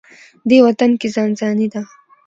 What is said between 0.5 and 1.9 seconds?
وطن کې ځان ځاني ده.